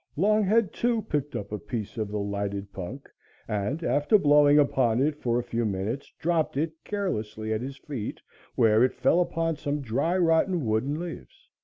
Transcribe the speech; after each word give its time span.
Longhead, 0.17 0.71
too, 0.73 1.03
picked 1.03 1.35
up 1.35 1.51
a 1.51 1.59
piece 1.59 1.95
of 1.95 2.07
the 2.09 2.17
lighted 2.17 2.73
punk 2.73 3.07
and, 3.47 3.83
after 3.83 4.17
blowing 4.17 4.57
upon 4.57 4.99
it 4.99 5.15
for 5.21 5.37
a 5.37 5.43
few 5.43 5.63
minutes, 5.63 6.11
dropped 6.17 6.57
it 6.57 6.73
carelessly 6.83 7.53
at 7.53 7.61
his 7.61 7.77
feet, 7.77 8.19
where 8.55 8.83
it 8.83 8.95
fell 8.95 9.19
upon 9.21 9.57
some 9.57 9.79
dry 9.79 10.17
rotten 10.17 10.65
wood 10.65 10.85
and 10.85 10.97
leaves. 10.99 11.49